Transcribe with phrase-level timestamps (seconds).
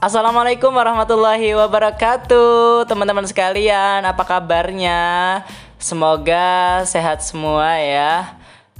[0.00, 5.44] Assalamualaikum warahmatullahi wabarakatuh Teman-teman sekalian apa kabarnya?
[5.76, 8.32] Semoga sehat semua ya.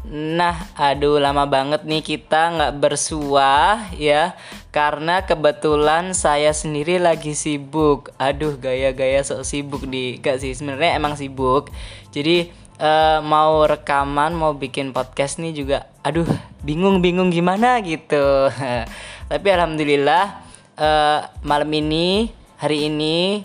[0.08, 4.32] Nah aduh lama banget nih kita nggak bersuah ya
[4.72, 8.16] Karena kebetulan saya sendiri lagi sibuk.
[8.16, 11.68] Aduh gaya-gaya sok sibuk di Gak sih sebenarnya emang sibuk.
[12.16, 12.48] Jadi
[12.80, 16.24] uh, mau rekaman mau bikin podcast nih juga Aduh
[16.64, 18.48] bingung-bingung gimana gitu.
[19.30, 20.48] Tapi alhamdulillah
[20.80, 23.44] uh, malam ini hari ini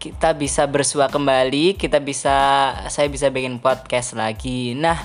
[0.00, 2.36] kita bisa bersua kembali kita bisa
[2.88, 4.72] saya bisa bikin podcast lagi.
[4.74, 4.96] Nah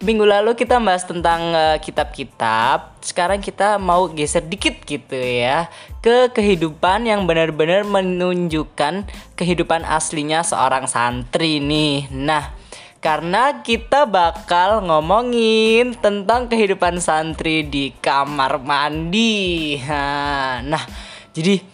[0.00, 2.78] minggu lalu kita bahas tentang eh, kitab-kitab.
[2.80, 5.68] Uh, sekarang kita mau geser dikit gitu ya
[6.04, 12.10] ke kehidupan yang benar-benar menunjukkan kehidupan aslinya seorang santri nih.
[12.10, 12.59] Nah
[13.00, 19.80] karena kita bakal ngomongin tentang kehidupan santri di kamar mandi.
[20.68, 20.84] Nah,
[21.32, 21.64] jadi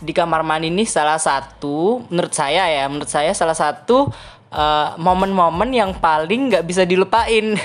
[0.00, 4.08] di kamar mandi ini salah satu menurut saya ya, menurut saya salah satu
[4.48, 7.60] uh, momen-momen yang paling nggak bisa dilupain.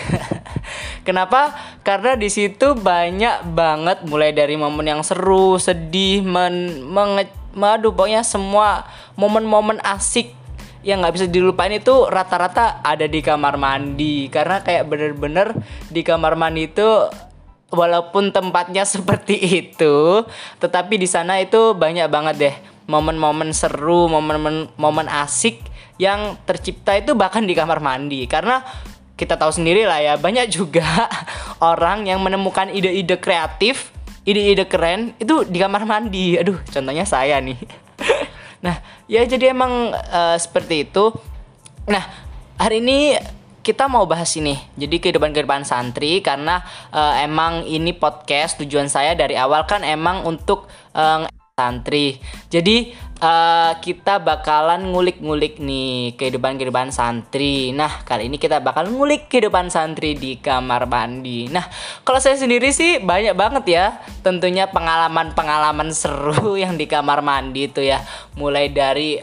[1.07, 1.55] Kenapa?
[1.87, 8.27] Karena di situ banyak banget mulai dari momen yang seru, sedih, men, menge, madu pokoknya
[8.27, 8.83] semua
[9.15, 10.44] momen-momen asik
[10.85, 14.29] yang nggak bisa dilupain itu rata-rata ada di kamar mandi.
[14.29, 15.57] Karena kayak bener-bener
[15.89, 17.09] di kamar mandi itu
[17.73, 20.23] walaupun tempatnya seperti itu
[20.61, 25.57] tetapi di sana itu banyak banget deh momen-momen seru momen-momen momen asik
[25.97, 28.29] yang tercipta itu bahkan di kamar mandi.
[28.29, 28.61] Karena
[29.17, 30.85] kita tahu sendiri lah ya banyak juga
[31.73, 33.89] orang yang menemukan ide-ide kreatif
[34.25, 36.37] ide-ide keren itu di kamar mandi.
[36.37, 37.57] Aduh contohnya saya nih
[38.65, 41.13] Nah, ya jadi emang uh, seperti itu.
[41.85, 42.01] Nah,
[42.57, 43.13] hari ini
[43.61, 44.57] kita mau bahas ini.
[44.73, 50.65] Jadi kehidupan-kehidupan santri karena uh, emang ini podcast tujuan saya dari awal kan emang untuk
[50.97, 52.17] uh, santri.
[52.49, 57.71] Jadi uh, kita bakalan ngulik-ngulik nih kehidupan-kehidupan santri.
[57.71, 61.47] Nah, kali ini kita bakal ngulik kehidupan santri di kamar mandi.
[61.51, 61.67] Nah,
[62.03, 63.85] kalau saya sendiri sih banyak banget ya.
[64.25, 68.01] Tentunya pengalaman-pengalaman seru yang di kamar mandi itu ya.
[68.35, 69.19] Mulai dari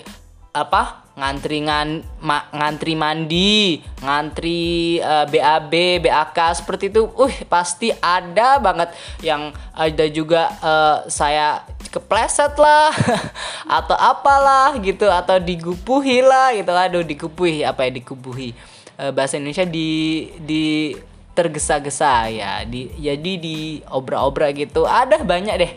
[0.53, 1.03] apa?
[1.13, 7.05] ngantri ngan, ma, ngantri mandi, ngantri uh, BAB, BAK seperti itu.
[7.13, 12.89] Uh, pasti ada banget yang ada juga uh, saya kepleset lah
[13.79, 16.73] atau apalah gitu atau digupuhi lah gitu.
[16.73, 18.57] Aduh digupuhi apa ya digupuhi
[18.97, 20.97] e, bahasa Indonesia di di
[21.33, 24.89] tergesa-gesa ya di jadi di obra-obra gitu.
[24.89, 25.73] Ada banyak deh.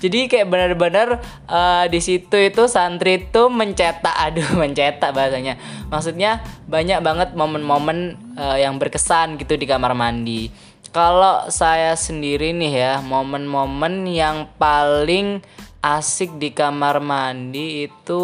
[0.00, 5.60] Jadi kayak benar-benar uh, di situ itu santri itu mencetak aduh mencetak bahasanya.
[5.92, 10.48] Maksudnya banyak banget momen-momen uh, yang berkesan gitu di kamar mandi.
[10.90, 15.38] Kalau saya sendiri nih ya momen-momen yang paling
[15.80, 18.22] asik di kamar mandi itu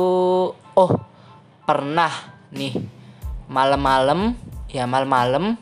[0.53, 0.93] oh
[1.65, 2.12] pernah
[2.53, 2.77] nih.
[3.47, 4.34] Malam-malam
[4.69, 5.56] ya malam-malam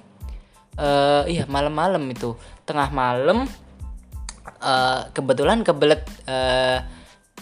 [0.78, 2.34] uh, iya malam-malam itu.
[2.66, 3.46] Tengah malam
[4.60, 6.82] uh, kebetulan kebelet uh,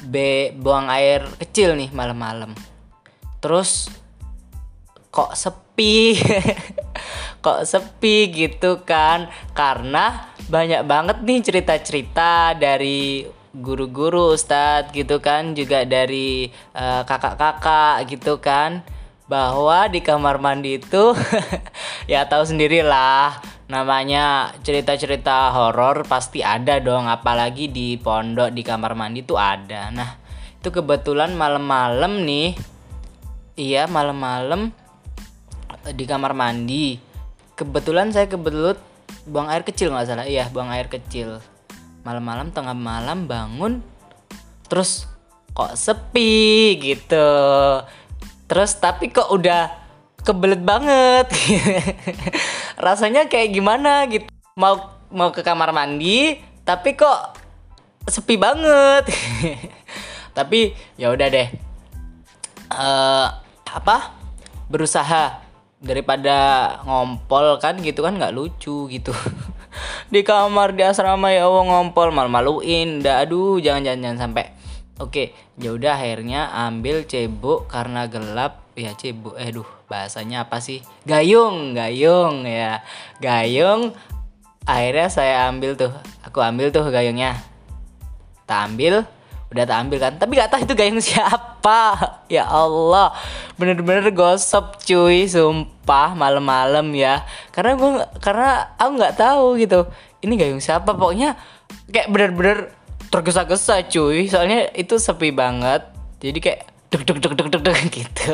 [0.03, 2.53] be buang air kecil nih malam-malam.
[3.41, 3.89] Terus
[5.09, 6.17] kok sepi?
[7.43, 9.27] Kok sepi gitu kan?
[9.51, 18.41] Karena banyak banget nih cerita-cerita dari guru-guru ustadz gitu kan juga dari kakak kakak-kakak gitu
[18.41, 18.81] kan
[19.29, 21.13] bahwa di kamar mandi itu
[22.11, 29.25] ya tahu sendirilah namanya cerita-cerita horor pasti ada dong apalagi di pondok di kamar mandi
[29.25, 29.89] tuh ada.
[29.89, 30.21] Nah
[30.61, 32.53] itu kebetulan malam-malam nih
[33.57, 34.73] iya malam-malam
[35.93, 37.01] di kamar mandi.
[37.57, 38.77] Kebetulan saya kebetulan
[39.29, 40.27] buang air kecil nggak salah.
[40.29, 41.52] Iya buang air kecil
[42.03, 43.83] malam-malam tengah malam bangun
[44.67, 45.07] terus
[45.53, 47.31] kok sepi gitu.
[48.49, 49.71] Terus tapi kok udah
[50.23, 51.27] kebelet banget.
[52.85, 54.29] Rasanya kayak gimana gitu.
[54.59, 57.38] Mau mau ke kamar mandi tapi kok
[58.09, 59.06] sepi banget.
[60.32, 61.49] Tapi ya udah deh.
[62.73, 63.29] Uh,
[63.69, 64.17] apa?
[64.73, 65.44] Berusaha
[65.82, 66.38] daripada
[66.87, 69.11] ngompol kan gitu kan nggak lucu gitu
[70.13, 73.01] di kamar di asrama ya Allah ngompol malu-maluin.
[73.01, 74.47] Dah aduh jangan jangan jangan sampai.
[75.01, 78.61] Oke ya udah akhirnya ambil cebok karena gelap.
[78.73, 80.81] Ya cebok eh duh bahasanya apa sih?
[81.05, 82.81] Gayung gayung ya.
[83.21, 83.93] Gayung
[84.65, 85.93] akhirnya saya ambil tuh.
[86.25, 87.37] Aku ambil tuh gayungnya.
[88.49, 89.05] Tak ambil
[89.52, 90.12] udah tak ambil kan.
[90.16, 91.81] Tapi gak tahu itu gayung siapa.
[92.32, 93.12] Ya Allah.
[93.60, 95.28] Bener-bener gosip cuy.
[95.28, 97.28] Sumpah malam-malam ya.
[97.52, 97.90] Karena gue
[98.25, 99.84] karena aku nggak tahu gitu.
[100.25, 100.96] Ini gayung siapa?
[100.96, 101.37] Pokoknya
[101.93, 102.72] kayak bener-bener
[103.12, 104.32] tergesa-gesa cuy.
[104.32, 105.84] Soalnya itu sepi banget.
[106.25, 108.32] Jadi kayak deg deg deg deg deg deg gitu.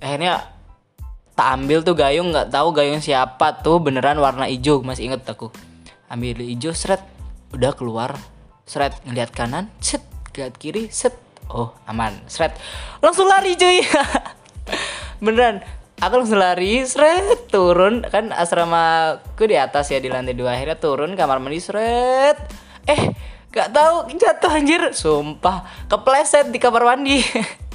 [0.00, 0.48] Akhirnya
[1.36, 2.32] tak ambil tuh gayung.
[2.32, 3.76] Nggak tahu gayung siapa tuh.
[3.76, 4.80] Beneran warna hijau.
[4.80, 5.52] Masih inget aku.
[6.08, 7.04] Ambil hijau seret.
[7.52, 8.16] Udah keluar.
[8.64, 9.68] Seret ngeliat kanan.
[9.84, 11.14] Set ngeliat kiri set.
[11.52, 12.16] Oh aman.
[12.26, 12.56] Seret.
[13.04, 13.84] Langsung lari cuy.
[15.24, 15.60] Beneran.
[16.00, 17.52] Aku langsung lari seret.
[17.52, 18.02] Turun.
[18.08, 20.56] Kan asrama aku di atas ya di lantai dua.
[20.56, 22.40] Akhirnya turun kamar mandi seret.
[22.88, 23.12] Eh
[23.52, 24.08] gak tahu.
[24.16, 24.82] Jatuh anjir.
[24.96, 25.68] Sumpah.
[25.92, 27.20] Kepleset di kamar mandi.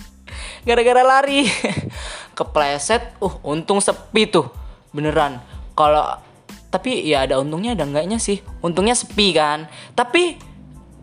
[0.68, 1.46] Gara-gara lari.
[2.38, 3.22] Kepleset.
[3.22, 4.50] Uh untung sepi tuh.
[4.90, 5.38] Beneran.
[5.78, 6.26] Kalau
[6.68, 8.42] tapi ya ada untungnya ada enggaknya sih.
[8.66, 9.70] Untungnya sepi kan.
[9.94, 10.47] Tapi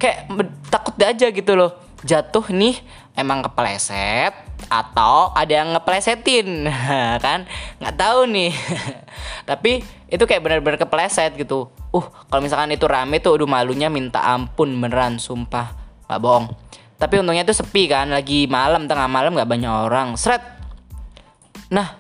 [0.04, 0.28] kayak
[0.68, 1.72] takut aja gitu loh.
[2.04, 2.76] Jatuh nih
[3.16, 4.36] emang kepleset
[4.68, 6.68] atau ada yang ngeplesetin?
[7.24, 7.48] Kan?
[7.80, 8.52] Nggak tahu nih.
[9.48, 9.80] Tapi
[10.12, 11.72] itu kayak benar-benar kepleset gitu.
[11.88, 15.72] Uh kalau misalkan itu rame tuh udah malunya minta ampun beneran sumpah.
[16.04, 16.46] Nggak bohong.
[17.00, 20.20] Tapi untungnya itu sepi kan lagi malam tengah malam nggak banyak orang.
[20.20, 20.54] Seret
[21.72, 21.96] Nah,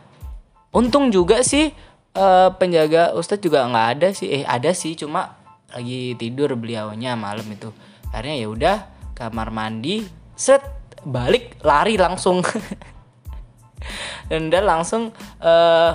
[0.70, 1.74] untung juga sih
[2.14, 4.28] uh, penjaga Ustadz juga nggak ada sih.
[4.30, 5.34] Eh ada sih, cuma
[5.72, 7.74] lagi tidur beliaunya malam itu.
[8.14, 8.76] Akhirnya ya udah
[9.18, 10.06] kamar mandi,
[10.38, 10.62] set
[11.02, 12.46] balik lari langsung.
[14.30, 15.10] Dan udah langsung
[15.42, 15.90] uh,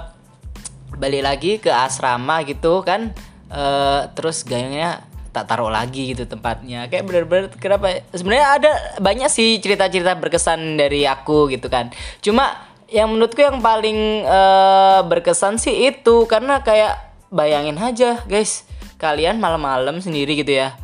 [1.00, 3.16] balik lagi ke asrama gitu kan.
[3.48, 6.92] Uh, terus gayungnya tak taruh lagi gitu tempatnya.
[6.92, 11.90] Kayak bener-bener kenapa sebenarnya ada banyak sih cerita-cerita berkesan dari aku gitu kan.
[12.20, 16.28] Cuma yang menurutku yang paling uh, berkesan sih itu.
[16.28, 18.68] Karena kayak bayangin aja guys.
[19.00, 20.76] Kalian malam-malam sendiri gitu ya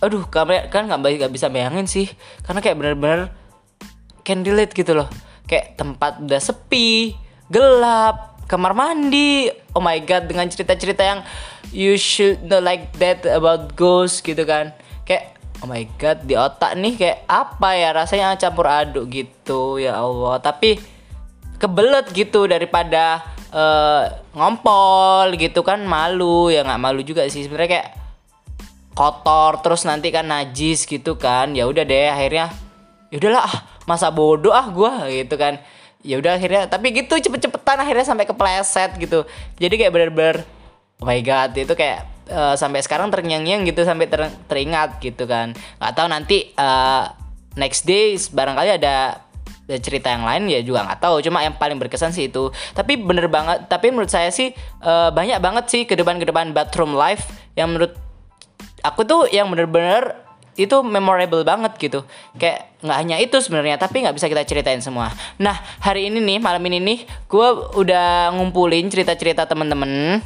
[0.00, 2.06] aduh kamu kan nggak bisa bayangin sih.
[2.44, 3.32] Karena kayak bener-bener
[4.26, 5.08] candlelit gitu loh.
[5.46, 7.14] Kayak tempat udah sepi
[7.46, 9.46] gelap kamar mandi.
[9.74, 11.20] Oh my god dengan cerita-cerita yang
[11.70, 14.74] you should know like that about ghost gitu kan.
[15.06, 19.98] Kayak oh my god di otak nih kayak apa ya rasanya campur aduk gitu ya
[19.98, 20.42] Allah.
[20.42, 20.78] Tapi
[21.56, 23.22] kebelet gitu daripada
[23.54, 26.50] uh, ngompol gitu kan malu.
[26.50, 27.46] Ya nggak malu juga sih.
[27.46, 27.88] Sebenarnya kayak
[28.96, 31.52] kotor terus nanti kan najis gitu kan.
[31.52, 32.48] Ya udah deh akhirnya
[33.12, 35.60] ya udahlah ah, masa bodoh ah gue gitu kan.
[36.00, 39.28] Ya udah akhirnya tapi gitu cepet-cepetan akhirnya sampai kepleset gitu.
[39.60, 40.36] Jadi kayak bener-bener
[40.96, 45.52] oh my god itu kayak uh, sampai sekarang terngiang-ngiang gitu sampai ter teringat gitu kan.
[45.76, 47.12] Nggak tahu nanti uh,
[47.60, 49.20] next day barangkali ada
[49.66, 51.20] cerita yang lain ya juga nggak tahu.
[51.26, 52.54] Cuma yang paling berkesan sih itu.
[52.72, 56.54] Tapi bener banget tapi menurut saya sih uh, banyak banget sih ke depan ke depan
[56.54, 57.28] bathroom life
[57.58, 58.05] yang menurut
[58.88, 62.00] aku tuh yang bener-bener itu memorable banget gitu.
[62.40, 65.12] Kayak nggak hanya itu sebenarnya tapi nggak bisa kita ceritain semua.
[65.36, 66.98] Nah hari ini nih malam ini nih
[67.28, 70.24] gue udah ngumpulin cerita-cerita temen-temen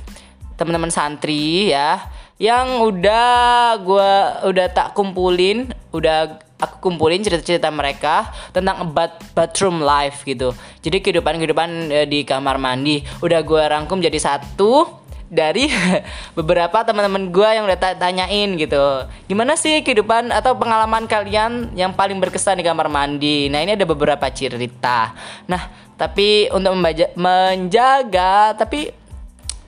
[0.54, 1.98] temen-temen santri ya
[2.40, 4.10] yang udah gue
[4.48, 10.52] udah tak kumpulin udah aku kumpulin cerita-cerita mereka tentang bat bathroom life gitu.
[10.84, 13.00] Jadi kehidupan-kehidupan e, di kamar mandi.
[13.24, 14.99] Udah gue rangkum jadi satu
[15.30, 15.70] dari
[16.38, 19.06] beberapa teman-teman gue yang udah tanyain gitu.
[19.30, 23.46] Gimana sih kehidupan atau pengalaman kalian yang paling berkesan di kamar mandi?
[23.48, 25.14] Nah ini ada beberapa cerita.
[25.46, 28.90] Nah tapi untuk membaja, menjaga tapi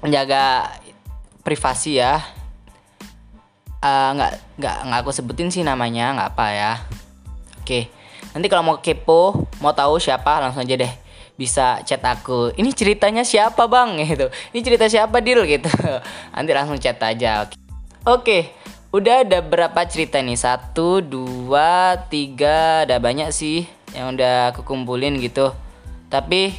[0.03, 0.75] menjaga
[1.47, 2.21] privasi ya
[3.83, 6.73] Eh, nggak uh, nggak nggak aku sebutin sih namanya nggak apa ya
[7.59, 7.91] oke
[8.31, 10.93] nanti kalau mau kepo mau tahu siapa langsung aja deh
[11.37, 13.99] bisa chat aku ini ceritanya siapa bang?
[14.05, 14.29] Gitu.
[14.53, 15.69] Ini cerita siapa deal gitu.
[16.35, 17.55] Nanti langsung chat aja oke.
[18.03, 18.39] Oke
[18.93, 20.37] udah ada berapa cerita nih?
[20.37, 23.65] Satu dua tiga ada banyak sih
[23.97, 25.51] yang udah aku kumpulin gitu.
[26.13, 26.53] Tapi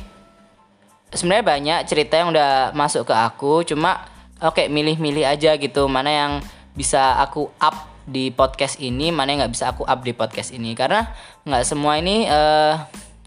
[1.14, 4.10] sebenarnya banyak cerita yang udah masuk ke aku cuma
[4.42, 6.32] oke milih-milih aja gitu mana yang
[6.74, 10.74] bisa aku up di podcast ini mana yang nggak bisa aku up di podcast ini.
[10.74, 11.06] Karena
[11.46, 12.82] nggak semua ini uh,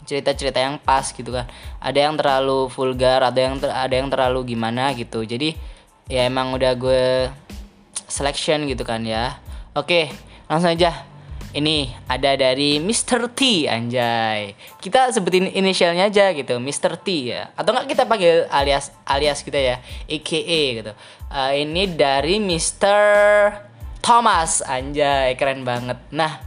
[0.07, 1.51] cerita-cerita yang pas gitu kan.
[1.83, 5.27] Ada yang terlalu vulgar ada yang ter ada yang terlalu gimana gitu.
[5.27, 5.59] Jadi
[6.07, 7.29] ya emang udah gue
[8.07, 9.37] selection gitu kan ya.
[9.75, 10.09] Oke
[10.47, 11.17] langsung aja.
[11.57, 13.33] Ini ada dari Mr.
[13.33, 14.53] T anjay.
[14.77, 17.01] Kita sebutin inisialnya aja gitu Mr.
[17.01, 17.49] T ya.
[17.57, 20.93] Atau enggak kita panggil alias alias kita ya AKA gitu.
[21.33, 23.01] Uh, ini dari Mr.
[24.05, 25.33] Thomas anjay.
[25.41, 25.97] Keren banget.
[26.13, 26.45] Nah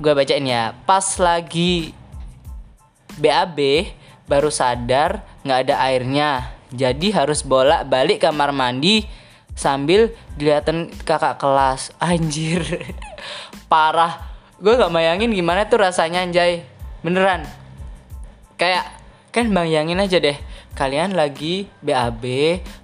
[0.00, 0.72] gue bacain ya.
[0.88, 1.92] Pas lagi
[3.18, 3.58] BAB
[4.30, 6.30] baru sadar nggak ada airnya.
[6.68, 9.08] Jadi harus bolak balik kamar mandi
[9.58, 11.90] sambil dilihatin kakak kelas.
[11.98, 12.62] Anjir.
[13.72, 14.30] Parah.
[14.58, 16.66] Gue gak bayangin gimana tuh rasanya anjay.
[17.02, 17.46] Beneran.
[18.58, 18.90] Kayak
[19.32, 20.38] kan bayangin aja deh.
[20.78, 22.22] Kalian lagi BAB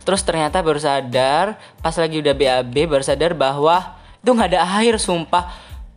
[0.03, 4.99] terus ternyata baru sadar pas lagi udah BAB baru sadar bahwa itu nggak ada air
[4.99, 5.53] sumpah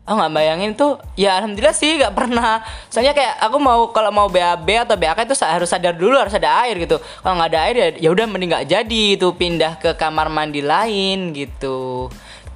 [0.08, 2.64] aku nggak bayangin tuh ya alhamdulillah sih nggak pernah.
[2.88, 6.64] Soalnya kayak aku mau kalau mau BAB atau BAK itu harus sadar dulu harus ada
[6.64, 6.96] air gitu.
[6.98, 10.64] Kalau nggak ada air ya ya udah mending nggak jadi itu pindah ke kamar mandi
[10.64, 12.08] lain gitu.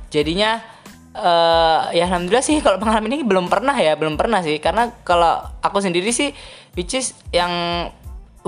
[0.08, 0.64] Jadinya
[1.12, 4.56] uh, ya alhamdulillah sih kalau pengalaman ini belum pernah ya belum pernah sih.
[4.64, 6.32] Karena kalau aku sendiri sih
[6.80, 7.52] which is yang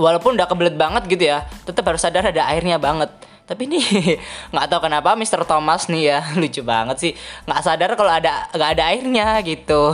[0.00, 3.12] walaupun udah kebelet banget gitu ya tetap harus sadar ada airnya banget
[3.44, 3.80] tapi ini
[4.52, 5.44] nggak tahu kenapa Mr.
[5.44, 7.12] Thomas nih ya lucu banget sih.
[7.44, 9.92] Nggak sadar kalau ada nggak ada airnya gitu.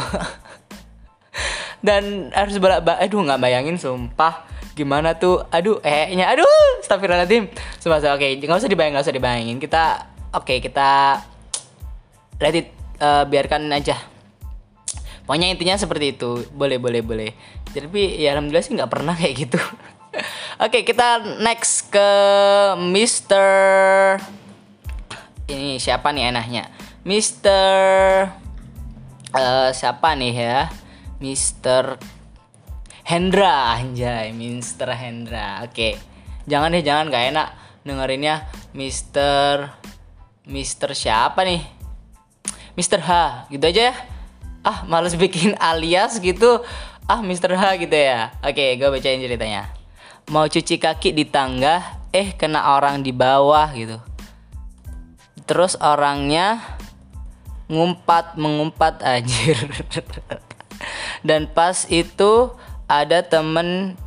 [1.87, 4.47] Dan harus balik aduh nggak bayangin sumpah.
[4.79, 5.43] Gimana tuh?
[5.51, 6.47] Aduh eh nya aduh
[6.79, 7.51] astagfirullahaladzim.
[7.83, 9.57] Sumpah oke okay, nggak usah dibayangin nggak usah dibayangin.
[9.59, 9.83] Kita
[10.31, 11.19] oke okay, kita
[12.39, 12.71] let it
[13.03, 13.99] uh, biarkan aja.
[15.27, 16.47] Pokoknya intinya seperti itu.
[16.55, 17.31] Boleh boleh boleh.
[17.71, 19.59] Tapi ya alhamdulillah sih nggak pernah kayak gitu
[20.59, 22.11] Oke, kita next ke
[22.83, 24.19] Mister.
[25.47, 26.67] Ini siapa nih enaknya?
[27.07, 28.27] Mister.
[29.31, 30.61] Uh, siapa nih ya?
[31.23, 31.95] Mister
[33.07, 35.63] Hendra anjay, Mister Hendra.
[35.63, 35.95] Oke.
[36.51, 37.49] Jangan deh, jangan gak enak
[37.87, 39.71] dengerinnya Mister
[40.51, 41.63] Mister siapa nih?
[42.75, 43.95] Mister H, gitu aja ya.
[44.67, 46.63] Ah, males bikin alias gitu.
[47.07, 48.35] Ah, Mister H gitu ya.
[48.43, 49.80] Oke, gue bacain ceritanya
[50.31, 51.83] mau cuci kaki di tangga
[52.15, 53.99] eh kena orang di bawah gitu.
[55.45, 56.63] Terus orangnya
[57.67, 59.59] ngumpat mengumpat anjir.
[61.27, 62.55] Dan pas itu
[62.87, 63.99] ada temen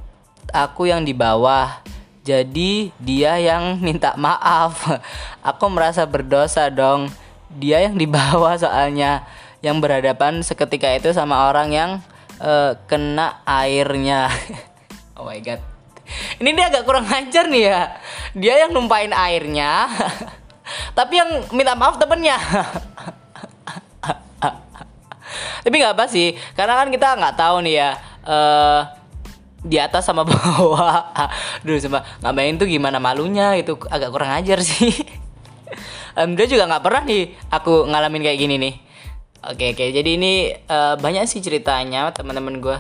[0.56, 1.84] aku yang di bawah.
[2.24, 4.88] Jadi dia yang minta maaf.
[5.44, 7.12] Aku merasa berdosa dong.
[7.52, 9.28] Dia yang di bawah soalnya.
[9.60, 11.92] Yang berhadapan seketika itu sama orang yang
[12.40, 14.32] uh, kena airnya.
[15.14, 15.73] Oh my god
[16.42, 17.82] ini dia agak kurang ajar nih ya.
[18.34, 19.88] Dia yang numpain airnya
[20.98, 22.38] tapi yang minta maaf temennya.
[25.64, 27.90] Tapi nggak apa sih karena kan kita nggak tahu nih ya
[28.28, 28.84] uh,
[29.64, 31.08] di atas sama bawah.
[31.64, 32.04] Dulu sama
[32.36, 34.92] main tuh gimana malunya itu agak kurang ajar sih.
[36.20, 38.76] Um, dia juga nggak pernah nih aku ngalamin kayak gini nih.
[39.44, 42.78] Oke oke jadi ini uh, banyak sih ceritanya teman-teman gue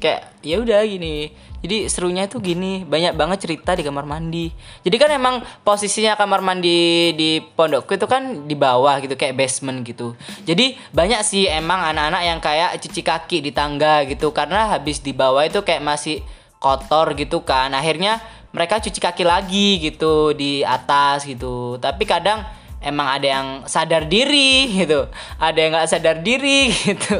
[0.00, 4.54] kayak ya udah gini jadi serunya itu gini banyak banget cerita di kamar mandi.
[4.86, 9.82] Jadi kan emang posisinya kamar mandi di pondokku itu kan di bawah gitu kayak basement
[9.82, 10.14] gitu.
[10.46, 15.10] Jadi banyak sih emang anak-anak yang kayak cuci kaki di tangga gitu karena habis di
[15.10, 16.22] bawah itu kayak masih
[16.62, 17.74] kotor gitu kan.
[17.74, 18.22] Akhirnya
[18.54, 21.74] mereka cuci kaki lagi gitu di atas gitu.
[21.82, 22.46] Tapi kadang
[22.78, 25.10] emang ada yang sadar diri gitu.
[25.38, 27.18] Ada yang nggak sadar diri gitu.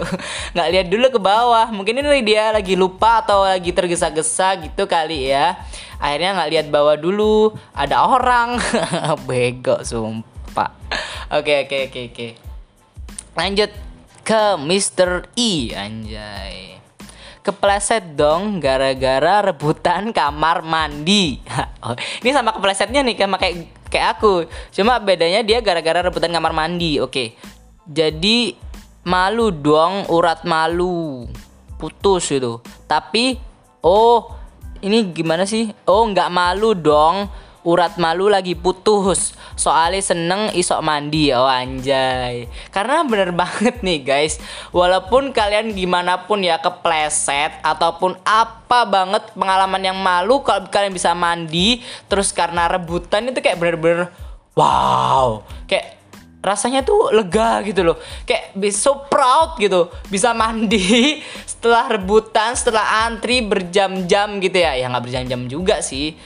[0.54, 1.66] Nggak lihat dulu ke bawah.
[1.74, 5.58] Mungkin ini dia lagi lupa atau lagi tergesa-gesa gitu kali ya.
[5.98, 7.54] Akhirnya nggak lihat bawah dulu.
[7.74, 8.58] Ada orang.
[9.28, 10.74] Bego sumpah.
[11.34, 12.28] Oke oke oke oke.
[13.38, 13.70] Lanjut
[14.22, 15.30] ke Mr.
[15.34, 16.76] E anjay.
[17.38, 21.40] Kepleset dong gara-gara rebutan kamar mandi.
[21.78, 24.46] Oh, ini sama keplesetnya nih sama kayak kayak aku.
[24.72, 27.34] Cuma bedanya dia gara-gara rebutan kamar mandi oke.
[27.88, 28.54] Jadi
[29.08, 31.26] malu dong urat malu.
[31.78, 32.60] Putus gitu.
[32.84, 33.38] Tapi
[33.82, 34.32] oh
[34.84, 35.72] ini gimana sih?
[35.88, 37.26] Oh nggak malu dong
[37.68, 39.36] urat malu lagi putus.
[39.52, 42.48] Soalnya seneng isok mandi oh anjay.
[42.72, 44.40] Karena bener banget nih guys.
[44.72, 51.12] Walaupun kalian gimana pun ya kepleset ataupun apa banget pengalaman yang malu kalau kalian bisa
[51.12, 54.08] mandi terus karena rebutan itu kayak bener-bener
[54.56, 55.44] wow.
[55.68, 56.00] Kayak
[56.40, 58.00] rasanya tuh lega gitu loh.
[58.24, 59.92] Kayak so proud gitu.
[60.08, 61.20] Bisa mandi
[61.50, 64.72] setelah rebutan setelah antri berjam-jam gitu ya.
[64.72, 66.16] Ya nggak berjam-jam juga sih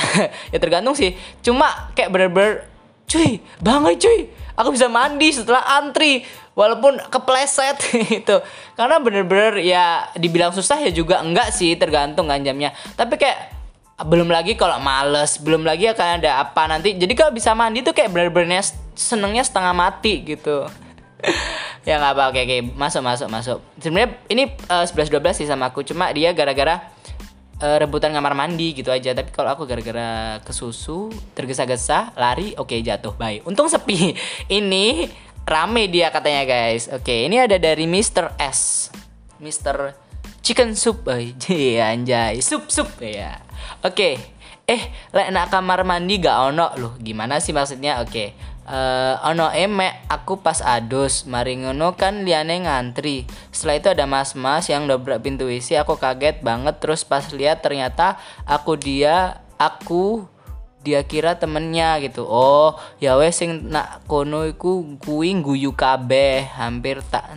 [0.52, 1.16] ya tergantung sih.
[1.44, 2.64] Cuma kayak bener-bener
[3.08, 4.20] cuy banget cuy.
[4.56, 7.80] Aku bisa mandi setelah antri walaupun kepleset
[8.20, 8.36] itu
[8.76, 12.72] karena bener-bener ya dibilang susah ya juga enggak sih tergantung kan jamnya.
[12.94, 13.62] Tapi kayak
[14.02, 16.96] belum lagi kalau males belum lagi akan ada apa nanti.
[16.96, 18.64] Jadi kalau bisa mandi tuh kayak bener-bener
[18.96, 20.68] senengnya setengah mati gitu.
[21.82, 23.58] Ya nggak apa oke oke masuk masuk masuk.
[23.82, 25.82] Sebenarnya ini uh, 11 12 sih sama aku.
[25.82, 26.78] Cuma dia gara-gara
[27.62, 29.14] uh, rebutan kamar mandi gitu aja.
[29.14, 33.14] Tapi kalau aku gara-gara kesusu tergesa-gesa lari oke okay, jatuh.
[33.14, 34.12] Baik untung sepi.
[34.60, 35.06] Ini
[35.46, 36.90] rame dia katanya guys.
[36.90, 38.38] Oke okay, ini ada dari Mr.
[38.38, 38.90] S.
[39.42, 39.94] Mr.
[40.42, 41.06] Chicken Soup.
[41.08, 42.42] Eh anjay.
[42.42, 43.38] Sup sup ya
[43.86, 43.94] oke.
[43.94, 44.14] Okay.
[44.62, 46.70] eh lek nak kamar mandi gak ono?
[46.78, 47.98] Loh gimana sih maksudnya?
[48.02, 48.10] Oke.
[48.10, 51.24] okay uh, ono emek aku pas adus.
[51.26, 53.26] Mari ngono kan liane ngantri.
[53.50, 56.78] Setelah itu ada mas-mas yang dobrak pintu WC aku kaget banget.
[56.78, 60.26] Terus pas lihat ternyata aku dia aku
[60.82, 62.26] dia kira temennya gitu.
[62.26, 66.50] Oh ya wes sing nak kono iku kuwi guyu kabeh.
[66.58, 67.34] Hampir tak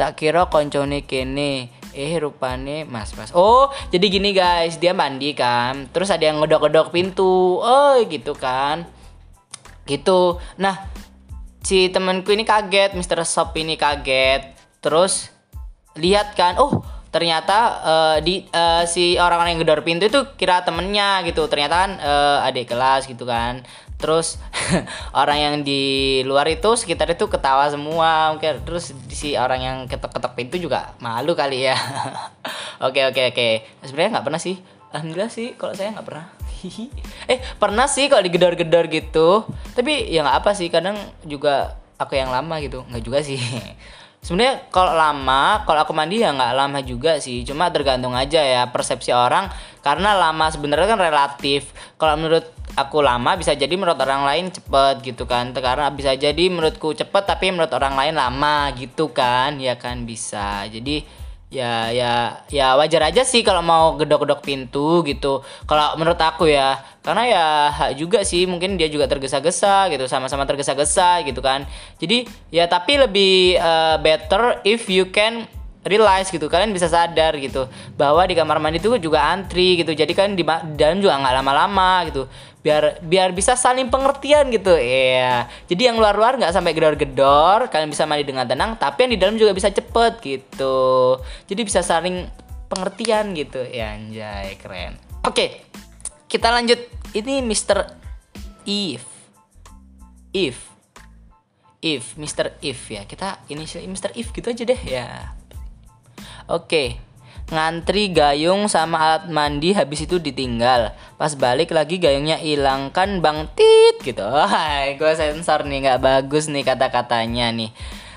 [0.00, 1.68] tak kira koncone kene.
[1.90, 5.90] Eh rupane mas mas oh jadi gini guys dia mandi kan.
[5.92, 7.60] Terus ada yang ngedok-ngedok pintu.
[7.60, 8.99] Oh gitu kan
[9.90, 10.38] gitu.
[10.62, 10.86] Nah
[11.60, 13.26] si temanku ini kaget Mr.
[13.26, 14.54] Sop ini kaget.
[14.78, 15.34] Terus
[15.98, 21.26] lihat kan oh ternyata uh, di uh, si orang-orang yang gedor pintu itu kira temennya
[21.26, 21.50] gitu.
[21.50, 23.66] Ternyata kan uh, adik kelas gitu kan.
[24.00, 24.40] Terus
[25.20, 25.82] orang yang di
[26.24, 28.32] luar itu sekitar itu ketawa semua.
[28.32, 31.76] Mungkin terus si orang yang ketok-ketok pintu juga malu kali ya.
[32.80, 33.48] Oke oke oke.
[33.84, 34.56] Sebenarnya nggak pernah sih.
[34.88, 36.39] Alhamdulillah sih kalau saya nggak pernah
[37.30, 39.46] eh pernah sih kalau digedor-gedor gitu.
[39.72, 42.84] Tapi ya nggak apa sih kadang juga aku yang lama gitu.
[42.88, 43.40] Nggak juga sih.
[44.24, 47.40] Sebenarnya kalau lama kalau aku mandi ya nggak lama juga sih.
[47.44, 49.48] Cuma tergantung aja ya persepsi orang.
[49.80, 51.72] Karena lama sebenarnya kan relatif.
[51.96, 52.44] Kalau menurut
[52.76, 55.56] aku lama bisa jadi menurut orang lain cepet gitu kan.
[55.56, 59.56] Karena bisa jadi menurutku cepet tapi menurut orang lain lama gitu kan.
[59.56, 60.68] Ya kan bisa.
[60.68, 61.19] Jadi
[61.50, 65.42] ya ya ya wajar aja sih kalau mau gedok-gedok pintu gitu.
[65.66, 70.46] Kalau menurut aku ya karena ya hak juga sih mungkin dia juga tergesa-gesa gitu sama-sama
[70.46, 71.66] tergesa-gesa gitu kan.
[71.98, 77.64] Jadi ya tapi lebih uh, better if you can realize gitu kalian bisa sadar gitu
[77.96, 79.90] bahwa di kamar mandi itu juga antri gitu.
[79.90, 80.46] Jadi kan di,
[80.78, 82.30] dalam juga nggak lama-lama gitu
[82.60, 84.76] biar biar bisa saling pengertian gitu.
[84.76, 89.20] Ya jadi yang luar-luar nggak sampai gedor-gedor kalian bisa mandi dengan tenang tapi yang di
[89.20, 91.18] dalam juga bisa cepet gitu.
[91.48, 92.28] Jadi bisa saling
[92.68, 93.64] pengertian gitu.
[93.64, 95.00] Ya anjay keren.
[95.24, 95.64] Oke
[96.30, 96.78] kita lanjut.
[97.10, 97.90] Ini Mr.
[98.62, 99.02] If
[100.30, 100.70] If
[101.82, 102.54] If Mr.
[102.62, 103.02] If ya.
[103.08, 104.14] Kita ini Mr.
[104.14, 105.34] If gitu aja deh ya.
[106.50, 106.98] Oke,
[107.50, 110.94] ngantri gayung sama alat mandi habis itu ditinggal.
[111.18, 114.24] Pas balik lagi gayungnya hilang kan bang tit gitu.
[114.24, 117.70] Hai, gue sensor nih nggak bagus nih kata-katanya nih.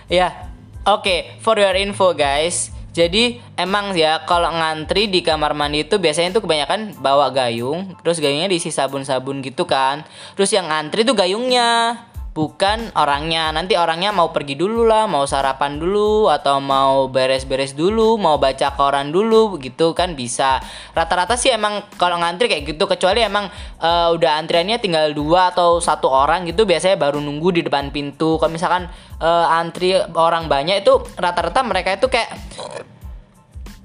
[0.08, 0.50] Ya,
[0.86, 1.04] oke.
[1.04, 2.69] Okay, for your info guys.
[2.93, 8.22] Jadi emang ya kalau ngantri di kamar mandi itu biasanya tuh kebanyakan bawa gayung, terus
[8.22, 10.06] gayungnya diisi sabun-sabun gitu kan.
[10.38, 11.98] Terus yang ngantri tuh gayungnya
[12.34, 13.54] bukan orangnya.
[13.54, 18.74] Nanti orangnya mau pergi dulu lah mau sarapan dulu atau mau beres-beres dulu mau baca
[18.74, 20.60] koran dulu gitu kan bisa.
[20.98, 23.48] Rata-rata sih emang kalau ngantri kayak gitu kecuali emang
[23.80, 28.41] uh, udah antriannya tinggal dua atau satu orang gitu biasanya baru nunggu di depan pintu.
[28.41, 28.89] Kalau misalkan
[29.22, 32.34] uh, antri orang banyak itu rata-rata mereka itu kayak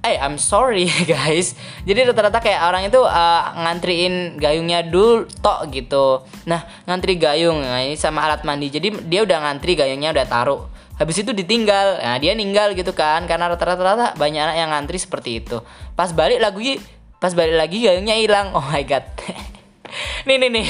[0.08, 1.52] eh I'm sorry guys.
[1.84, 6.24] Jadi rata-rata kayak orang itu uh, ngantriin gayungnya dulu tok gitu.
[6.48, 8.72] Nah ngantri gayung nah ini sama alat mandi.
[8.72, 10.62] Jadi dia udah ngantri gayungnya udah taruh.
[10.96, 12.00] Habis itu ditinggal.
[12.00, 15.60] Nah dia ninggal gitu kan karena rata-rata banyak anak yang ngantri seperti itu.
[15.92, 16.80] Pas balik lagi
[17.20, 18.56] pas balik lagi gayungnya hilang.
[18.56, 19.04] Oh my god.
[20.28, 20.66] Nih nih nih.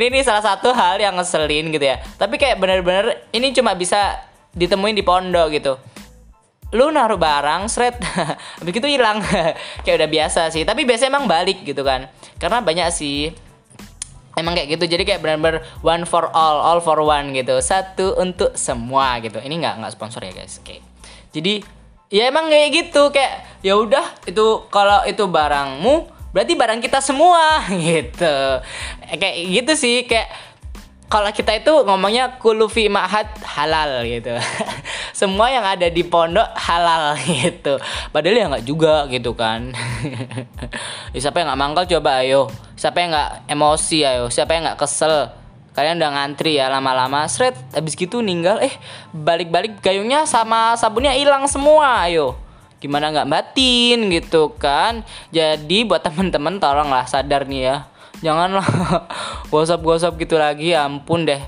[0.00, 2.00] Ini ini salah satu hal yang ngeselin gitu ya.
[2.16, 4.16] Tapi kayak bener-bener ini cuma bisa
[4.56, 5.76] ditemuin di pondok gitu
[6.74, 8.02] lu naruh barang seret
[8.58, 9.22] habis itu hilang.
[9.86, 10.66] Kayak udah biasa sih.
[10.66, 12.10] Tapi biasanya emang balik gitu kan.
[12.42, 13.30] Karena banyak sih
[14.34, 14.84] emang kayak gitu.
[14.90, 17.54] Jadi kayak benar-benar one for all all for one gitu.
[17.62, 19.38] Satu untuk semua gitu.
[19.38, 20.58] Ini nggak nggak sponsor ya guys.
[20.58, 20.82] Oke.
[21.30, 21.62] Jadi
[22.10, 23.14] ya emang kayak gitu.
[23.14, 27.62] Kayak ya udah itu kalau itu barangmu berarti barang kita semua.
[27.70, 28.36] Gitu.
[29.14, 29.96] Kayak gitu sih.
[30.10, 30.53] Kayak
[31.14, 34.34] kalau kita itu ngomongnya kulufi ma'had halal gitu.
[35.22, 37.78] Semua yang ada di pondok halal gitu.
[38.10, 39.70] Padahal ya nggak juga gitu kan.
[41.14, 42.50] Ya, siapa yang nggak mangkal coba ayo.
[42.74, 44.26] Siapa yang nggak emosi ayo.
[44.26, 45.30] Siapa yang nggak kesel.
[45.70, 47.30] Kalian udah ngantri ya lama-lama.
[47.30, 48.58] Seret habis gitu ninggal.
[48.58, 48.74] Eh
[49.14, 52.34] balik-balik gayungnya sama sabunnya hilang semua ayo.
[52.82, 55.06] Gimana nggak batin gitu kan?
[55.30, 57.93] Jadi buat temen-temen tolonglah sadar nih ya
[58.24, 58.64] janganlah.
[59.52, 61.38] Gosip-gosip gitu lagi ya ampun deh.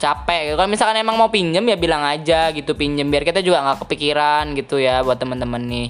[0.00, 3.04] Capek kalau misalkan emang mau pinjem ya bilang aja gitu pinjem.
[3.12, 5.88] Biar kita juga nggak kepikiran gitu ya buat temen-temen nih.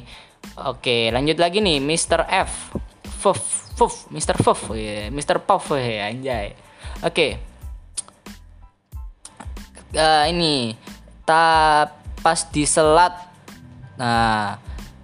[0.66, 2.27] Oke lanjut lagi nih Mr.
[2.27, 2.75] F.
[3.23, 4.35] Fuf Fuf Mr.
[4.42, 5.38] Fuf ya Mr.
[5.38, 6.59] Puff ya anjay.
[7.07, 7.38] Oke.
[9.94, 10.75] Uh, ini
[11.23, 13.14] tak pas diselat.
[13.94, 14.59] Nah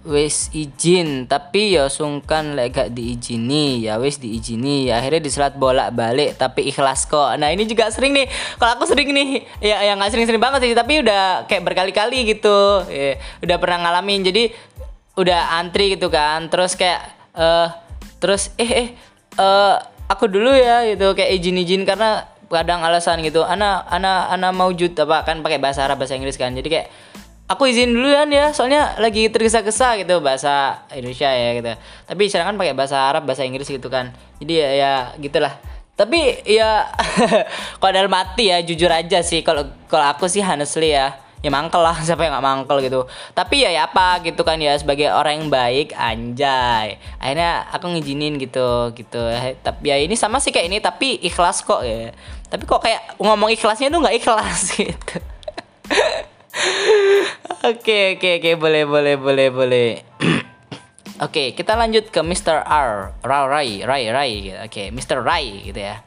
[0.07, 1.27] wis izin.
[1.27, 3.83] Tapi ya sungkan lek gak diizini.
[3.83, 4.87] Ya wis diizini.
[4.87, 7.35] Ya akhirnya diselat bolak balik tapi ikhlas kok.
[7.35, 8.31] Nah ini juga sering nih.
[8.55, 12.87] Kalau aku sering nih ya yang nggak sering-sering banget sih tapi udah kayak berkali-kali gitu.
[12.87, 14.23] Ya, udah pernah ngalamin.
[14.23, 14.55] Jadi
[15.19, 16.47] udah antri gitu kan.
[16.47, 17.03] Terus kayak
[17.35, 17.67] uh,
[18.23, 18.87] terus eh eh
[19.35, 19.75] uh,
[20.07, 21.11] aku dulu ya gitu.
[21.13, 23.43] Kayak izin-izin karena kadang alasan gitu.
[23.43, 26.55] Anak anak anak mau jut apa kan pakai bahasa Arab bahasa Inggris kan.
[26.55, 26.87] Jadi kayak
[27.47, 31.71] aku izin duluan ya soalnya lagi tergesa-gesa gitu bahasa Indonesia ya gitu.
[32.03, 34.11] Tapi sekarang kan pakai bahasa Arab bahasa Inggris gitu kan.
[34.43, 35.55] Jadi ya, ya gitulah.
[35.97, 36.85] Tapi ya
[37.81, 39.41] kalau dalam mati ya jujur aja sih.
[39.41, 43.07] Kalau kalau aku sih honestly ya ya mangkel lah siapa yang nggak mangkel gitu.
[43.31, 46.99] Tapi ya, ya apa gitu kan ya sebagai orang yang baik anjay.
[47.15, 49.23] Akhirnya aku ngizinin gitu gitu.
[49.63, 52.11] Tapi ya ini sama sih kayak ini tapi ikhlas kok ya.
[52.51, 55.36] Tapi kok kayak ngomong ikhlasnya tuh nggak ikhlas gitu
[57.65, 59.89] Oke oke oke boleh boleh boleh boleh.
[61.25, 62.61] Oke kita lanjut ke Mr.
[62.61, 64.57] R, Rai Rai Rai gitu.
[64.61, 65.25] Oke Mr.
[65.25, 66.05] Rai gitu ya.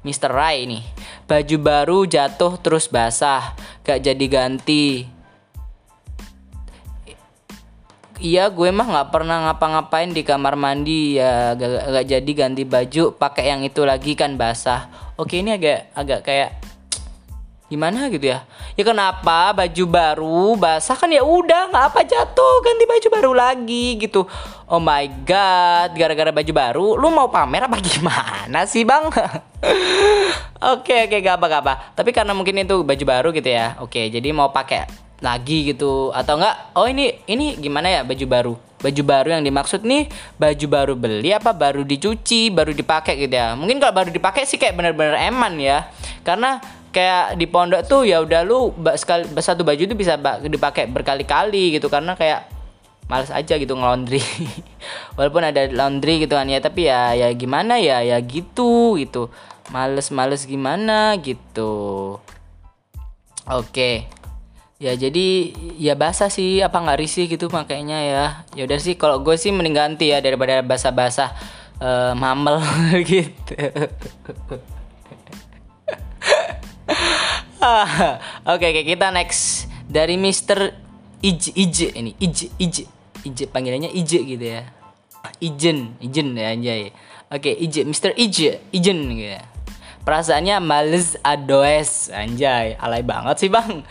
[0.00, 0.32] Mr.
[0.32, 0.80] Rai nih
[1.28, 3.52] baju baru jatuh terus basah
[3.84, 5.04] gak jadi ganti.
[8.16, 13.12] Iya gue mah nggak pernah ngapa-ngapain di kamar mandi ya gak, gak jadi ganti baju
[13.12, 14.88] pakai yang itu lagi kan basah.
[15.20, 16.65] Oke ini agak agak kayak
[17.66, 18.46] gimana gitu ya?
[18.78, 20.94] Ya kenapa baju baru basah?
[20.94, 22.54] Kan ya udah nggak apa jatuh.
[22.62, 24.22] Ganti baju baru lagi gitu.
[24.70, 29.06] Oh my god gara-gara baju baru lu mau pamer apa gimana sih bang?
[30.56, 31.74] Oke oke gak apa gak apa.
[31.92, 33.76] Tapi karena mungkin itu baju baru gitu ya.
[33.78, 34.88] Oke jadi mau pakai
[35.20, 36.10] lagi gitu.
[36.10, 38.54] Atau enggak oh ini ini gimana ya baju baru?
[38.76, 40.08] Baju baru yang dimaksud nih
[40.40, 43.52] baju baru beli apa baru dicuci baru dipakai gitu ya?
[43.52, 45.92] Mungkin kalau baru dipakai sih kayak bener-bener eman ya.
[46.24, 46.58] Karena
[46.96, 51.92] kayak di pondok tuh ya udah lu sekali satu baju tuh bisa dipakai berkali-kali gitu.
[51.92, 52.48] Karena kayak
[53.04, 54.24] males aja gitu ngelondri.
[55.20, 59.28] Walaupun ada laundry gitu kan ya tapi ya ya gimana ya ya gitu gitu.
[59.68, 62.16] Males-males gimana gitu.
[63.44, 64.08] Oke.
[64.76, 68.24] Ya jadi ya basah sih apa nggak risih gitu makanya ya.
[68.56, 71.30] Ya udah sih kalau gue sih mending ganti ya daripada basah-basah
[71.80, 72.60] uh, mamel
[73.10, 73.56] gitu
[78.54, 80.74] Oke, okay, kita next dari Mister
[81.18, 82.86] Ij Ij ini Ij Ij
[83.26, 84.62] Ij panggilannya Ij gitu ya.
[85.42, 86.94] Ijen, Ijen ya anjay.
[87.26, 89.42] Oke, okay, Ij Mister Ij Ijen gitu ya.
[90.06, 93.82] Perasaannya males adoes anjay, alay banget sih, Bang.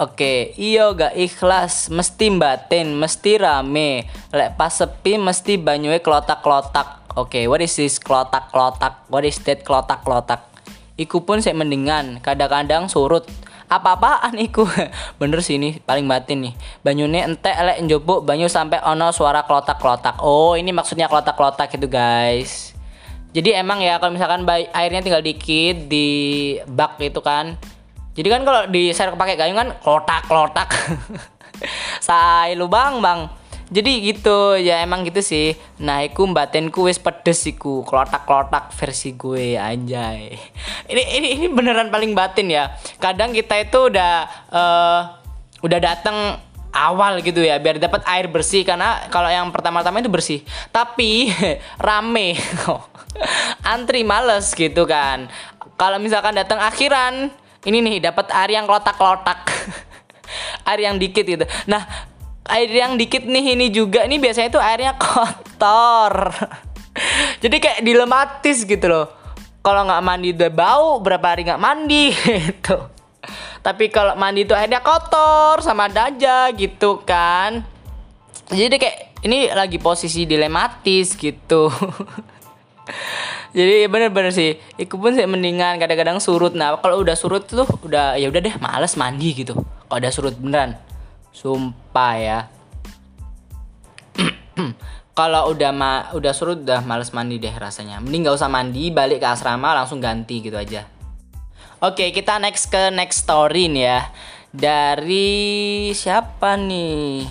[0.00, 4.08] Oke, okay, iyo gak ikhlas, mesti batin, mesti rame.
[4.34, 7.14] Lek pas sepi mesti banyuwe klotak-klotak.
[7.14, 9.06] Oke, okay, what is this klotak-klotak?
[9.12, 10.49] What is that klotak-klotak?
[11.00, 13.24] Iku pun saya mendingan, kadang-kadang surut.
[13.72, 14.68] Apa-apaan iku?
[15.20, 16.54] Bener sih ini paling batin nih.
[16.84, 20.20] Banyune entek elek njobok banyu sampai ono suara klotak-klotak.
[20.20, 22.76] Oh, ini maksudnya klotak-klotak itu, guys.
[23.32, 24.44] Jadi emang ya kalau misalkan
[24.76, 26.08] airnya tinggal dikit di
[26.68, 27.56] bak itu kan.
[28.12, 30.68] Jadi kan kalau di serok pakai gayung kan klotak-klotak.
[32.04, 33.39] Say lubang, Bang
[33.70, 35.54] jadi gitu ya emang gitu sih.
[35.78, 40.34] Nah iku batinku wis pedes iku klotak-klotak versi gue anjay.
[40.90, 42.74] Ini ini ini beneran paling batin ya.
[42.98, 44.12] Kadang kita itu udah
[44.50, 45.00] uh,
[45.62, 46.42] udah datang
[46.74, 50.40] awal gitu ya biar dapat air bersih karena kalau yang pertama-tama itu bersih.
[50.74, 51.30] Tapi
[51.86, 52.34] rame.
[53.74, 55.30] Antri males gitu kan.
[55.78, 57.30] Kalau misalkan datang akhiran
[57.62, 59.46] ini nih dapat air yang klotak-klotak.
[60.70, 61.42] Air yang dikit gitu.
[61.66, 61.82] Nah
[62.48, 64.06] air yang dikit nih ini juga.
[64.06, 66.32] Ini biasanya tuh airnya kotor.
[67.40, 69.06] Jadi kayak dilematis gitu loh.
[69.60, 72.04] Kalau nggak mandi udah bau berapa hari nggak mandi
[72.48, 72.76] gitu.
[73.60, 77.60] Tapi kalau mandi itu airnya kotor sama aja gitu kan.
[78.48, 81.68] Jadi kayak ini lagi posisi dilematis gitu.
[83.56, 86.56] Jadi bener-bener sih ikut pun sih mendingan kadang-kadang surut.
[86.56, 89.52] Nah kalau udah surut tuh udah ya udah deh males mandi gitu.
[89.60, 90.89] Kalau udah surut beneran
[91.30, 92.38] Sumpah ya.
[95.18, 97.98] Kalau udah ma udah surut udah males mandi deh rasanya.
[97.98, 100.86] Mending gak usah mandi, balik ke asrama langsung ganti gitu aja.
[101.80, 104.00] Oke, kita next ke next story nih ya.
[104.50, 107.24] Dari siapa nih?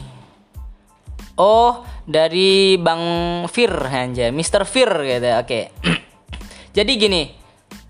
[1.40, 4.68] Oh, dari Bang Fir aja, Mr.
[4.68, 5.30] Fir gitu.
[5.40, 5.72] Oke.
[6.78, 7.39] Jadi gini,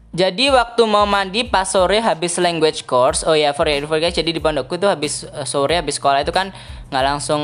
[0.09, 4.33] jadi waktu mau mandi pas sore habis language course, oh ya for for guys, jadi
[4.33, 6.49] di pondokku tuh habis uh, sore habis sekolah itu kan
[6.89, 7.43] nggak langsung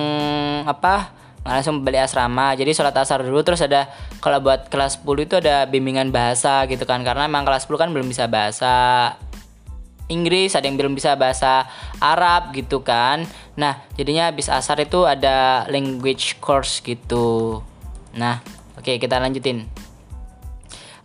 [0.65, 1.13] apa
[1.45, 2.57] nggak langsung balik asrama.
[2.57, 3.85] Jadi sholat asar dulu terus ada
[4.17, 7.89] kalau buat kelas 10 itu ada bimbingan bahasa gitu kan karena emang kelas 10 kan
[7.93, 8.73] belum bisa bahasa
[10.09, 11.69] Inggris ada yang belum bisa bahasa
[12.01, 13.29] Arab gitu kan.
[13.61, 17.61] Nah jadinya habis asar itu ada language course gitu.
[18.17, 18.41] Nah
[18.73, 19.69] oke okay, kita lanjutin.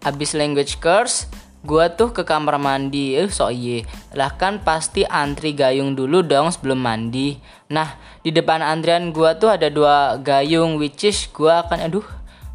[0.00, 1.28] Habis language course
[1.60, 3.84] Gua tuh ke kamar mandi, eh so iye.
[4.16, 7.36] Lah kan pasti antri gayung dulu dong sebelum mandi.
[7.68, 12.06] Nah, di depan antrian gua tuh ada dua gayung which is gua akan aduh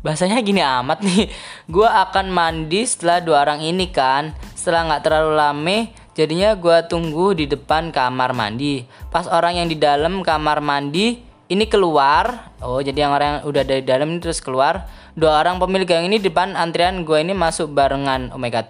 [0.01, 1.29] bahasanya gini amat nih.
[1.73, 4.37] Gua akan mandi setelah dua orang ini kan.
[4.53, 5.77] Setelah nggak terlalu lama,
[6.13, 8.85] jadinya gua tunggu di depan kamar mandi.
[9.09, 11.17] Pas orang yang di dalam kamar mandi
[11.49, 12.53] ini keluar.
[12.61, 16.05] Oh, jadi yang orang yang udah dari dalam ini terus keluar dua orang pemilik gang
[16.11, 18.67] ini depan antrian gue ini masuk barengan oh my god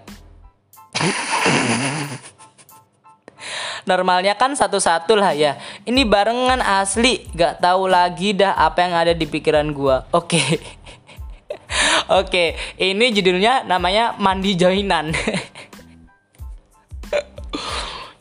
[3.85, 5.57] normalnya kan satu-satu lah ya.
[5.85, 7.25] Ini barengan asli.
[7.31, 10.27] Gak tahu lagi dah apa yang ada di pikiran gue oke.
[10.27, 10.49] Okay.
[12.19, 12.47] oke okay.
[12.81, 15.13] ini judulnya namanya mandi joinan.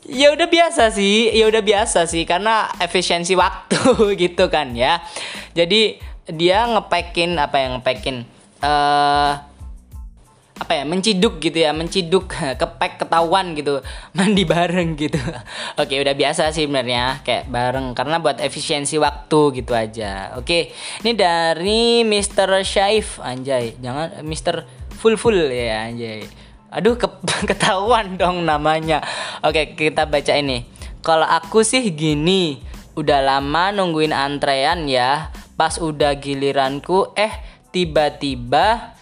[0.05, 3.81] Ya udah biasa sih ya udah biasa sih karena efisiensi waktu
[4.23, 5.01] gitu kan ya.
[5.57, 5.97] Jadi
[6.29, 8.29] dia ngepekin apa yang ngepekin?
[8.61, 9.41] Uh,
[10.55, 13.83] apa ya menciduk gitu ya menciduk kepek ketahuan gitu
[14.17, 15.19] mandi bareng gitu
[15.83, 20.71] oke udah biasa sih sebenarnya kayak bareng karena buat efisiensi waktu gitu aja oke
[21.03, 22.62] ini dari Mr.
[22.62, 24.62] Shaif anjay jangan Mr.
[24.95, 27.07] Full Full ya anjay Aduh ke
[27.47, 28.99] ketahuan dong namanya.
[29.47, 30.67] Oke, kita baca ini.
[31.07, 32.59] Kalau aku sih gini,
[32.99, 35.31] udah lama nungguin antrean ya.
[35.55, 37.31] Pas udah giliranku eh
[37.71, 38.93] tiba-tiba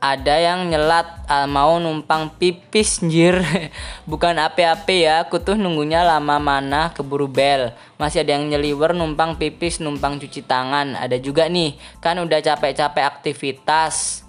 [0.00, 3.36] ada yang nyelat uh, mau numpang pipis njir
[4.10, 9.36] bukan ape-ape ya aku tuh nunggunya lama mana keburu bel masih ada yang nyeliwer numpang
[9.36, 14.24] pipis numpang cuci tangan ada juga nih kan udah capek-capek aktivitas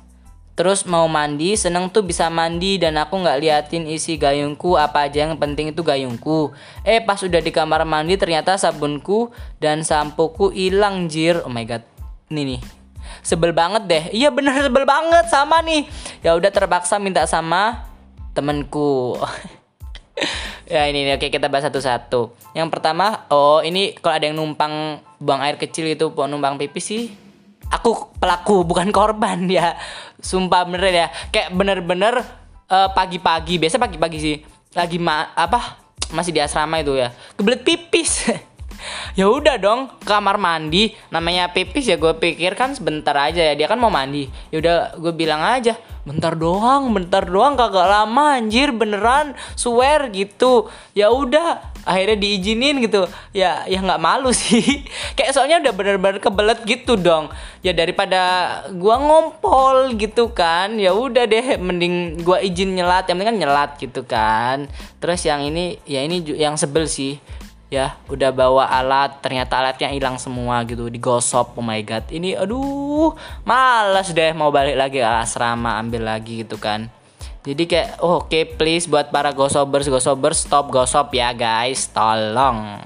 [0.52, 5.26] Terus mau mandi, seneng tuh bisa mandi dan aku nggak liatin isi gayungku apa aja
[5.26, 6.52] yang penting itu gayungku.
[6.84, 11.42] Eh pas udah di kamar mandi ternyata sabunku dan sampoku hilang jir.
[11.42, 11.82] Oh my god.
[12.30, 12.81] Nih nih.
[13.22, 14.04] Sebel banget deh.
[14.14, 15.86] Iya bener sebel banget sama nih.
[16.26, 17.86] Ya udah terpaksa minta sama
[18.34, 19.18] temenku.
[20.74, 22.54] ya ini nih oke kita bahas satu-satu.
[22.58, 27.04] Yang pertama, oh ini kalau ada yang numpang buang air kecil itu numpang pipis sih
[27.72, 29.80] aku pelaku bukan korban ya
[30.20, 32.20] sumpah bener ya kayak bener-bener
[32.68, 34.36] uh, pagi-pagi biasa pagi-pagi sih
[34.76, 35.80] lagi ma apa
[36.12, 38.28] masih di asrama itu ya kebelet pipis
[39.14, 40.94] ya udah dong kamar mandi.
[41.14, 44.28] Namanya pipis ya gue pikir kan sebentar aja ya dia kan mau mandi.
[44.50, 50.70] Ya udah gue bilang aja bentar doang bentar doang kagak lama anjir beneran swear gitu.
[50.98, 53.06] Ya udah akhirnya diizinin gitu.
[53.34, 54.86] Ya ya nggak malu sih.
[55.14, 57.30] Kayak soalnya udah bener-bener kebelet gitu dong.
[57.62, 58.22] Ya daripada
[58.74, 63.06] gua ngompol gitu kan ya udah deh mending gua izin nyelat.
[63.06, 64.58] Yang penting kan nyelat gitu kan.
[64.98, 67.22] Terus yang ini ya ini yang sebel sih
[67.72, 72.04] ya udah bawa alat ternyata alatnya hilang semua gitu digosok oh my god.
[72.12, 73.16] Ini aduh
[73.48, 76.92] males deh mau balik lagi ke asrama ambil lagi gitu kan.
[77.42, 82.84] Jadi kayak oh, oke okay, please buat para gosobers gosobers stop gosop ya guys tolong.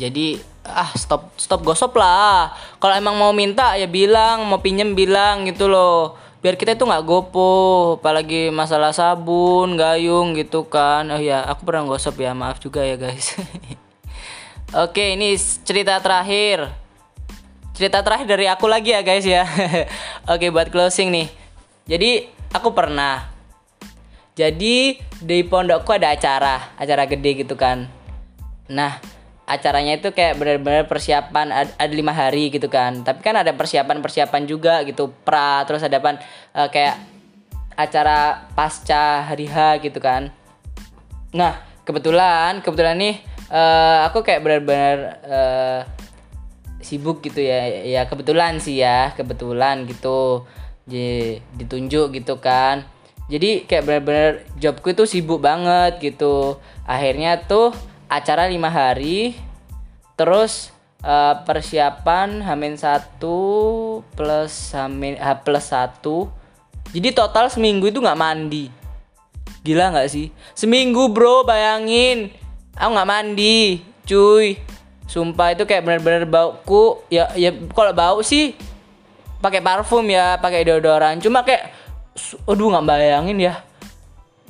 [0.00, 2.56] Jadi ah stop stop gosop lah.
[2.80, 7.02] Kalau emang mau minta ya bilang mau pinjem bilang gitu loh biar kita itu nggak
[7.02, 7.50] gopo
[7.98, 11.10] apalagi masalah sabun gayung gitu kan.
[11.10, 13.34] Oh ya aku pernah gosok ya maaf juga ya guys.
[14.84, 15.34] Oke ini
[15.66, 16.70] cerita terakhir.
[17.74, 19.42] Cerita terakhir dari aku lagi ya guys ya.
[20.32, 21.28] Oke buat closing nih.
[21.90, 23.34] Jadi aku pernah.
[24.38, 27.90] Jadi di pondokku ada acara acara gede gitu kan.
[28.70, 29.17] Nah
[29.48, 33.00] acaranya itu kayak benar-benar persiapan ada lima hari gitu kan.
[33.00, 36.20] Tapi kan ada persiapan-persiapan juga gitu pra terus ada pan
[36.52, 37.00] uh, kayak
[37.72, 40.28] acara pasca hari H gitu kan.
[41.32, 43.16] Nah kebetulan kebetulan nih
[43.48, 45.80] uh, aku kayak benar-benar uh,
[46.84, 47.88] sibuk gitu ya.
[47.88, 50.44] Ya kebetulan sih ya kebetulan gitu.
[50.84, 52.84] Jadi ditunjuk gitu kan.
[53.28, 56.56] Jadi kayak benar-benar jobku itu sibuk banget gitu.
[56.88, 57.76] Akhirnya tuh
[58.08, 59.36] acara lima hari.
[60.18, 63.38] Terus uh, persiapan hamin satu
[64.16, 66.26] plus hamin H plus satu.
[66.90, 68.72] Jadi total seminggu itu nggak mandi.
[69.62, 70.32] Gila nggak sih?
[70.56, 72.32] Seminggu bro bayangin.
[72.74, 74.56] Aku nggak mandi cuy.
[75.08, 77.04] Sumpah itu kayak bener-bener bauku.
[77.12, 78.56] Ya ya kalau bau sih
[79.38, 81.20] pakai parfum ya pakai deodoran.
[81.20, 81.70] Cuma kayak
[82.48, 83.54] aduh nggak bayangin ya.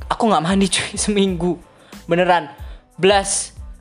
[0.09, 1.59] Aku nggak mandi cuy seminggu.
[2.09, 2.58] Beneran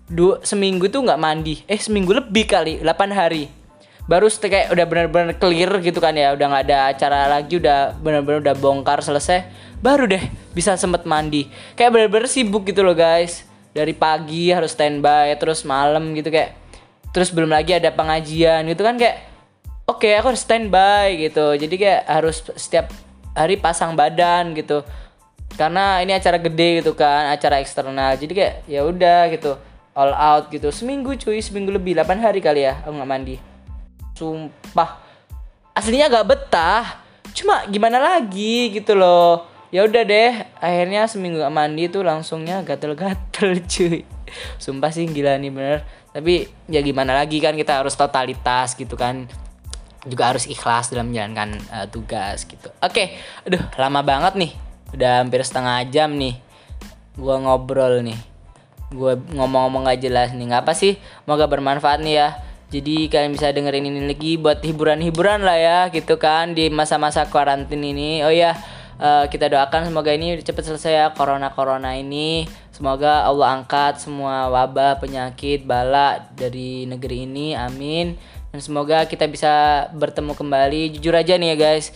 [0.08, 1.66] dua seminggu tuh nggak mandi.
[1.68, 3.50] Eh seminggu lebih kali 8 hari.
[4.08, 8.40] Baru kayak udah bener-bener clear gitu kan ya udah nggak ada acara lagi udah bener-bener
[8.40, 9.44] udah bongkar selesai
[9.84, 10.24] baru deh
[10.56, 11.52] bisa sempet mandi.
[11.76, 13.44] Kayak bener-bener sibuk gitu loh guys.
[13.76, 16.56] Dari pagi harus standby terus malam gitu kayak
[17.12, 19.28] terus belum lagi ada pengajian gitu kan kayak
[19.86, 21.60] oke okay, aku harus standby gitu.
[21.60, 22.88] Jadi kayak harus setiap
[23.36, 24.82] hari pasang badan gitu
[25.56, 28.20] karena ini acara gede gitu kan acara eksternal.
[28.20, 29.56] Jadi kayak ya udah gitu
[29.98, 30.70] all out gitu.
[30.70, 33.36] Seminggu cuy seminggu lebih 8 hari kali ya aku nggak mandi.
[34.18, 35.02] Sumpah.
[35.78, 37.06] Aslinya gak betah.
[37.38, 39.46] Cuma gimana lagi gitu loh.
[39.70, 44.02] Ya udah deh akhirnya seminggu gak mandi tuh langsungnya gatel-gatel cuy.
[44.58, 45.80] Sumpah sih gila nih bener.
[46.14, 49.30] Tapi ya gimana lagi kan kita harus totalitas gitu kan.
[50.08, 52.74] Juga harus ikhlas dalam menjalankan uh, tugas gitu.
[52.80, 54.52] Oke, aduh lama banget nih,
[54.94, 56.38] udah hampir setengah jam nih,
[57.18, 58.20] gua ngobrol nih,
[58.94, 62.30] gua ngomong-ngomong gak jelas nih, nggak apa sih, semoga bermanfaat nih ya.
[62.68, 67.80] Jadi kalian bisa dengerin ini lagi buat hiburan-hiburan lah ya, gitu kan di masa-masa karantin
[67.80, 68.28] ini.
[68.28, 68.60] Oh ya,
[69.00, 72.44] uh, kita doakan semoga ini cepat selesai ya corona-corona ini.
[72.76, 77.56] Semoga Allah angkat semua wabah, penyakit, bala dari negeri ini.
[77.56, 78.20] Amin
[78.52, 81.92] dan semoga kita bisa bertemu kembali jujur aja nih ya guys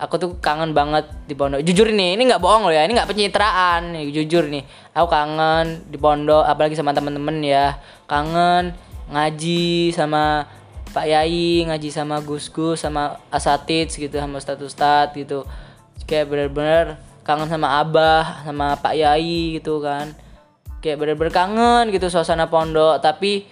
[0.00, 1.60] aku tuh kangen banget di pondok.
[1.60, 4.64] Jujur nih ini nggak bohong loh ya ini nggak pencitraan jujur nih.
[4.96, 7.76] Aku kangen di pondok apalagi sama temen-temen ya.
[8.08, 8.72] Kangen
[9.12, 10.48] ngaji sama
[10.90, 15.44] Pak Yai ngaji sama Gus Gus sama asatid gitu sama status stat gitu.
[16.08, 20.16] Kayak bener-bener kangen sama Abah sama Pak Yai gitu kan.
[20.80, 23.04] Kayak bener-bener kangen gitu suasana pondok.
[23.04, 23.46] Tapi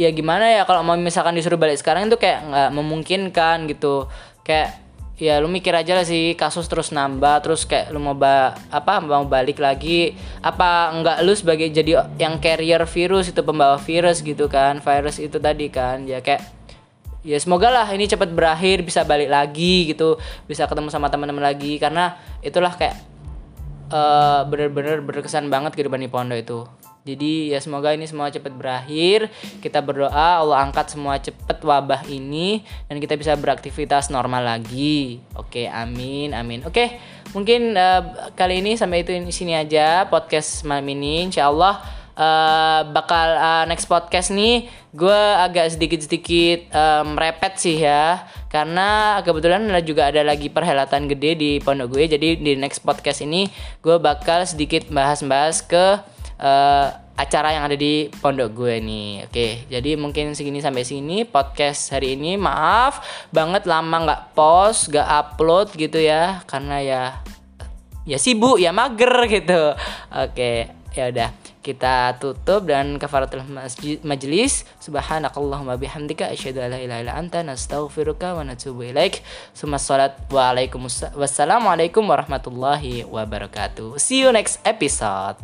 [0.00, 4.10] ya gimana ya kalau mau misalkan disuruh balik sekarang itu kayak nggak memungkinkan gitu.
[4.42, 4.81] Kayak
[5.22, 8.98] ya lu mikir aja lah sih kasus terus nambah terus kayak lu mau ba apa
[8.98, 10.18] mau balik lagi.
[10.42, 15.38] Apa enggak lu sebagai jadi yang carrier virus itu pembawa virus gitu kan virus itu
[15.38, 16.42] tadi kan ya kayak
[17.22, 20.18] ya semoga lah ini cepat berakhir bisa balik lagi gitu
[20.50, 21.78] bisa ketemu sama teman-teman lagi.
[21.78, 22.98] Karena itulah kayak
[23.94, 26.60] uh, bener-bener berkesan banget kehidupan di pondok itu
[27.02, 29.26] jadi ya semoga ini semua cepat berakhir.
[29.58, 35.18] Kita berdoa Allah angkat semua cepat wabah ini dan kita bisa beraktivitas normal lagi.
[35.34, 36.62] Oke, amin, amin.
[36.62, 37.02] Oke,
[37.34, 41.26] mungkin uh, kali ini sampai itu di sini aja podcast malam ini.
[41.26, 41.82] Insya Allah
[42.14, 47.18] uh, bakal uh, next podcast nih gue agak sedikit-sedikit um,
[47.56, 52.84] sih ya karena kebetulan juga ada lagi perhelatan gede di pondok gue jadi di next
[52.84, 53.48] podcast ini
[53.80, 56.12] gue bakal sedikit bahas-bahas ke
[56.42, 59.30] uh, acara yang ada di pondok gue nih.
[59.30, 62.34] Oke, jadi mungkin segini sampai sini podcast hari ini.
[62.34, 63.00] Maaf
[63.30, 67.02] banget lama nggak post, nggak upload gitu ya, karena ya
[68.02, 69.78] ya sibuk ya mager gitu.
[70.10, 71.30] Oke, ya udah
[71.62, 73.46] kita tutup dan kafaratul
[74.02, 79.22] majlis subhanakallahumma bihamdika asyhadu an la ilaha illa anta nastaghfiruka wa natubu ilaik
[79.54, 80.50] summa wa
[81.14, 85.38] wassalamualaikum warahmatullahi wabarakatuh see you next episode